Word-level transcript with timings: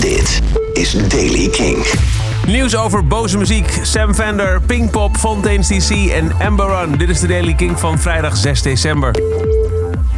Dit 0.00 0.40
is 0.72 0.92
Daily 1.08 1.48
King. 1.48 1.86
Nieuws 2.46 2.76
over 2.76 3.06
boze 3.06 3.38
muziek, 3.38 3.78
Sam 3.82 4.14
Fender, 4.14 4.60
Pinkpop, 4.60 5.16
Fontaine's 5.16 5.68
DC 5.68 5.90
en 5.90 6.32
Amber 6.38 6.66
Run. 6.66 6.98
Dit 6.98 7.08
is 7.08 7.20
de 7.20 7.26
Daily 7.26 7.54
King 7.54 7.78
van 7.78 7.98
vrijdag 7.98 8.36
6 8.36 8.62
december. 8.62 9.14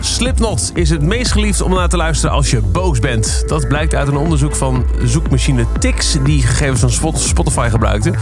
Slipknot 0.00 0.70
is 0.74 0.90
het 0.90 1.02
meest 1.02 1.32
geliefd 1.32 1.60
om 1.60 1.74
naar 1.74 1.88
te 1.88 1.96
luisteren 1.96 2.34
als 2.36 2.50
je 2.50 2.60
boos 2.60 2.98
bent. 2.98 3.44
Dat 3.46 3.68
blijkt 3.68 3.94
uit 3.94 4.08
een 4.08 4.16
onderzoek 4.16 4.56
van 4.56 4.84
zoekmachine 5.04 5.66
Tix, 5.78 6.16
die 6.24 6.42
gegevens 6.42 6.80
van 6.80 6.90
Spot- 6.90 7.20
Spotify 7.20 7.68
gebruikte. 7.70 8.12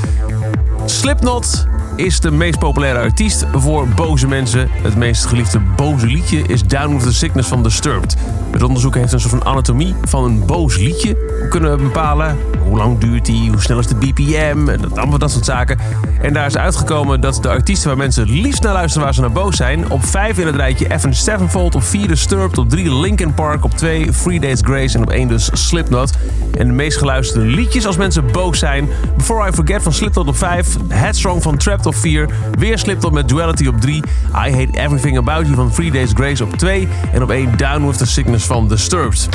Slipknot 0.84 1.66
is 1.96 2.20
de 2.20 2.30
meest 2.30 2.58
populaire 2.58 2.98
artiest 2.98 3.46
voor 3.52 3.88
boze 3.88 4.26
mensen. 4.28 4.68
Het 4.70 4.96
meest 4.96 5.24
geliefde 5.24 5.60
boze 5.76 6.06
liedje 6.06 6.42
is 6.46 6.62
Down 6.62 6.92
with 6.92 7.02
the 7.02 7.12
Sickness 7.12 7.48
van 7.48 7.62
Disturbed. 7.62 8.16
Het 8.50 8.62
onderzoek 8.62 8.94
heeft 8.94 9.12
een 9.12 9.20
soort 9.20 9.32
van 9.32 9.44
anatomie 9.44 9.94
van 10.04 10.24
een 10.24 10.46
boos 10.46 10.76
liedje 10.76 11.16
kunnen 11.48 11.76
bepalen. 11.76 12.38
Hoe 12.62 12.76
lang 12.76 12.98
duurt 12.98 13.26
die, 13.26 13.50
hoe 13.50 13.60
snel 13.60 13.78
is 13.78 13.86
de 13.86 13.94
BPM 13.94 14.68
en 14.68 14.80
dat, 14.80 14.98
allemaal 14.98 15.18
dat 15.18 15.30
soort 15.30 15.44
zaken. 15.44 15.78
En 16.20 16.32
daar 16.32 16.46
is 16.46 16.56
uitgekomen 16.56 17.20
dat 17.20 17.38
de 17.42 17.48
artiesten 17.48 17.88
waar 17.88 17.96
mensen 17.96 18.30
liefst 18.30 18.62
naar 18.62 18.72
luisteren 18.72 19.04
waar 19.04 19.14
ze 19.14 19.20
naar 19.20 19.32
boos 19.32 19.56
zijn... 19.56 19.90
op 19.90 20.04
5 20.04 20.38
in 20.38 20.46
het 20.46 20.56
rijtje 20.56 20.92
Evan 20.92 21.14
Sevenfold, 21.14 21.74
op 21.74 21.82
4 21.82 22.08
Disturbed, 22.08 22.58
op 22.58 22.68
3 22.68 22.94
Linkin 22.94 23.34
Park, 23.34 23.64
op 23.64 23.76
2 23.76 24.10
Three 24.22 24.40
Days 24.40 24.60
Grace 24.62 24.96
en 24.96 25.02
op 25.02 25.10
1 25.10 25.28
dus 25.28 25.50
Slipknot. 25.52 26.12
En 26.58 26.66
de 26.66 26.72
meest 26.72 26.98
geluisterde 26.98 27.46
liedjes 27.46 27.86
als 27.86 27.96
mensen 27.96 28.32
boos 28.32 28.58
zijn... 28.58 28.88
Before 29.16 29.48
I 29.48 29.52
Forget 29.52 29.82
van 29.82 29.92
Slipknot 29.92 30.26
op 30.26 30.36
5, 30.36 30.76
Headstrong 30.88 31.42
van 31.42 31.58
Op 31.86 31.94
4... 31.94 32.28
weer 32.58 32.78
Slipknot 32.78 33.12
met 33.12 33.28
Duality 33.28 33.66
op 33.66 33.80
3, 33.80 33.96
I 33.96 34.02
Hate 34.32 34.78
Everything 34.78 35.18
About 35.18 35.44
You 35.44 35.54
van 35.54 35.70
Three 35.70 35.90
Days 35.90 36.10
Grace 36.14 36.44
op 36.44 36.56
2... 36.56 36.88
en 37.12 37.22
op 37.22 37.30
1 37.30 37.56
Down 37.56 37.86
With 37.86 37.98
The 37.98 38.06
Sickness 38.06 38.46
van 38.46 38.68
Disturbed. 38.68 39.28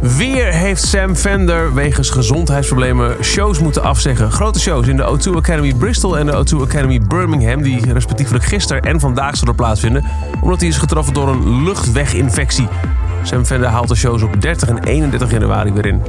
Weer 0.00 0.52
heeft 0.52 0.84
Sam 0.84 1.14
Fender 1.16 1.74
wegens 1.74 2.10
gezondheidsproblemen 2.10 3.24
shows 3.24 3.58
moeten 3.58 3.82
afzeggen. 3.82 4.32
Grote 4.32 4.60
shows 4.60 4.86
in 4.86 4.96
de 4.96 5.18
O2 5.18 5.36
Academy 5.36 5.74
Bristol 5.74 6.18
en 6.18 6.26
de 6.26 6.32
O2 6.32 6.60
Academy 6.60 7.00
Birmingham... 7.00 7.62
die 7.62 7.92
respectievelijk 7.92 8.44
gisteren 8.44 8.82
en 8.82 9.00
vandaag 9.00 9.36
zullen 9.36 9.54
plaatsvinden... 9.54 10.04
omdat 10.40 10.60
hij 10.60 10.68
is 10.68 10.78
getroffen 10.78 11.14
door 11.14 11.28
een 11.28 11.62
luchtweginfectie. 11.62 12.68
Sam 13.22 13.44
Fender 13.44 13.68
haalt 13.68 13.88
de 13.88 13.94
shows 13.94 14.22
op 14.22 14.40
30 14.40 14.68
en 14.68 14.84
31 14.84 15.30
januari 15.30 15.72
weer 15.72 15.86
in. 15.86 16.02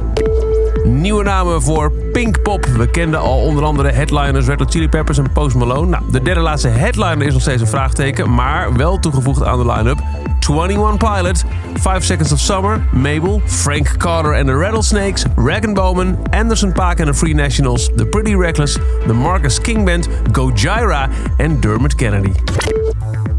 Nieuwe 0.84 1.22
namen 1.22 1.62
voor 1.62 1.92
Pinkpop. 2.12 2.64
We 2.64 2.90
kenden 2.90 3.20
al 3.20 3.38
onder 3.38 3.64
andere 3.64 3.90
headliners 3.90 4.46
Red 4.46 4.58
Hot 4.58 4.70
Chili 4.70 4.88
Peppers 4.88 5.18
en 5.18 5.32
Post 5.32 5.56
Malone. 5.56 5.86
Nou, 5.86 6.02
de 6.10 6.22
derde 6.22 6.40
laatste 6.40 6.68
headliner 6.68 7.26
is 7.26 7.32
nog 7.32 7.42
steeds 7.42 7.60
een 7.60 7.68
vraagteken, 7.68 8.34
maar 8.34 8.76
wel 8.76 8.98
toegevoegd 8.98 9.44
aan 9.44 9.58
de 9.58 9.72
line-up. 9.72 9.98
21 10.48 10.96
Pilot, 10.96 11.44
5 11.74 12.04
Seconds 12.04 12.32
of 12.32 12.38
Summer, 12.38 12.86
Mabel, 12.92 13.42
Frank 13.44 13.96
Carter 13.96 14.34
and 14.34 14.46
the 14.46 14.56
Rattlesnakes, 14.56 15.24
Rag 15.36 15.72
Bowman, 15.72 16.18
Anderson 16.30 16.72
Paak 16.72 16.98
and 16.98 17.06
the 17.06 17.14
Free 17.14 17.34
Nationals, 17.34 17.90
The 17.96 18.06
Pretty 18.06 18.36
Reckless, 18.36 18.78
The 19.06 19.12
Marcus 19.12 19.60
King 19.60 19.84
Band, 19.84 20.08
Gojira 20.32 21.08
en 21.36 21.60
Dermot 21.60 21.94
Kennedy. 21.94 22.32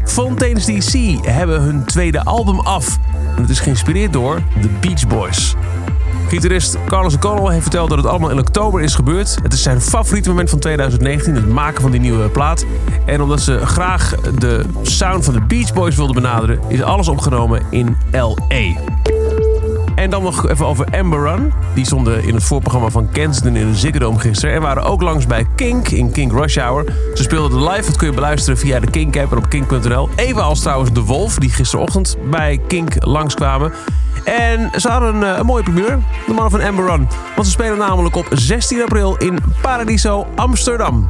Fontaine's 0.04 0.64
DC 0.64 1.18
hebben 1.26 1.60
hun 1.60 1.84
tweede 1.84 2.24
album 2.24 2.60
af. 2.60 2.98
En 3.36 3.40
het 3.42 3.50
is 3.50 3.60
geïnspireerd 3.60 4.12
door 4.12 4.42
The 4.60 4.68
Beach 4.80 5.06
Boys. 5.06 5.54
Gitarist 6.34 6.78
Carlos 6.86 7.14
O'Connell 7.14 7.50
heeft 7.50 7.62
verteld 7.62 7.88
dat 7.88 7.98
het 7.98 8.06
allemaal 8.06 8.30
in 8.30 8.38
oktober 8.38 8.82
is 8.82 8.94
gebeurd. 8.94 9.36
Het 9.42 9.52
is 9.52 9.62
zijn 9.62 9.80
favoriete 9.80 10.28
moment 10.28 10.50
van 10.50 10.58
2019, 10.58 11.34
het 11.34 11.48
maken 11.48 11.82
van 11.82 11.90
die 11.90 12.00
nieuwe 12.00 12.28
plaat. 12.28 12.66
En 13.06 13.20
omdat 13.20 13.40
ze 13.40 13.66
graag 13.66 14.14
de 14.38 14.64
sound 14.82 15.24
van 15.24 15.34
de 15.34 15.40
Beach 15.40 15.72
Boys 15.72 15.96
wilden 15.96 16.14
benaderen, 16.14 16.58
is 16.68 16.82
alles 16.82 17.08
opgenomen 17.08 17.62
in 17.70 17.96
L.A. 18.10 18.80
En 19.94 20.10
dan 20.10 20.22
nog 20.22 20.48
even 20.48 20.66
over 20.66 20.86
Amber 20.90 21.20
Run. 21.20 21.52
Die 21.74 21.84
stonden 21.84 22.24
in 22.24 22.34
het 22.34 22.44
voorprogramma 22.44 22.88
van 22.88 23.08
Kensington 23.10 23.56
in 23.56 23.70
de 23.70 23.76
Ziggo 23.76 24.12
gisteren. 24.12 24.54
En 24.54 24.60
waren 24.60 24.82
ook 24.82 25.02
langs 25.02 25.26
bij 25.26 25.46
Kink 25.56 25.88
in 25.88 26.12
Kink 26.12 26.32
Rush 26.32 26.58
Hour. 26.58 26.84
Ze 27.14 27.22
speelden 27.22 27.62
live, 27.62 27.86
dat 27.86 27.96
kun 27.96 28.08
je 28.08 28.14
beluisteren 28.14 28.58
via 28.58 28.80
de 28.80 28.90
Kink 28.90 29.16
app 29.16 29.32
en 29.32 29.38
op 29.38 29.48
kink.nl. 29.48 30.08
Evenals 30.16 30.60
trouwens 30.60 30.92
De 30.92 31.00
Wolf, 31.00 31.38
die 31.38 31.50
gisterochtend 31.50 32.16
bij 32.30 32.60
Kink 32.66 33.04
langskwamen. 33.04 33.72
En 34.24 34.70
ze 34.76 34.88
hadden 34.88 35.14
een, 35.14 35.22
eh, 35.22 35.38
een 35.38 35.46
mooie 35.46 35.62
primeur, 35.62 35.98
de 36.26 36.32
mannen 36.32 36.50
van 36.50 36.60
Amber 36.60 36.86
Run. 36.86 37.08
Want 37.34 37.46
ze 37.46 37.52
spelen 37.52 37.78
namelijk 37.78 38.16
op 38.16 38.26
16 38.30 38.82
april 38.82 39.16
in 39.16 39.38
Paradiso, 39.60 40.26
Amsterdam. 40.34 41.08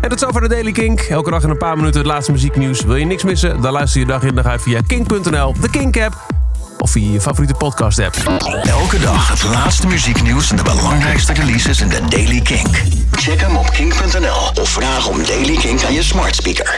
En 0.00 0.08
tot 0.08 0.18
zover 0.18 0.40
de 0.40 0.48
Daily 0.48 0.72
Kink. 0.72 1.00
Elke 1.00 1.30
dag 1.30 1.42
in 1.42 1.50
een 1.50 1.58
paar 1.58 1.76
minuten 1.76 1.98
het 1.98 2.08
laatste 2.08 2.32
muzieknieuws. 2.32 2.80
Wil 2.80 2.96
je 2.96 3.04
niks 3.04 3.24
missen? 3.24 3.60
Dan 3.60 3.72
luister 3.72 4.00
je 4.00 4.06
dag 4.06 4.22
in 4.22 4.34
dag 4.34 4.46
uit 4.46 4.62
via 4.62 4.80
kink.nl, 4.86 5.54
de 5.60 5.70
Kink 5.70 6.00
app 6.00 6.34
of 6.78 6.90
via 6.90 7.12
je 7.12 7.20
favoriete 7.20 7.54
podcast 7.54 7.98
app. 7.98 8.16
Elke 8.62 8.98
dag 8.98 9.28
het 9.28 9.42
laatste 9.42 9.86
muzieknieuws 9.86 10.50
en 10.50 10.56
de 10.56 10.62
belangrijkste 10.62 11.32
releases 11.32 11.80
in 11.80 11.88
de 11.88 12.00
Daily 12.08 12.40
King. 12.40 12.68
Check 13.12 13.40
hem 13.40 13.56
op 13.56 13.70
king.nl 13.70 14.62
of 14.62 14.68
vraag 14.68 15.08
om 15.08 15.24
Daily 15.24 15.56
King 15.56 15.84
aan 15.84 15.92
je 15.92 16.02
smart 16.02 16.34
speaker. 16.34 16.74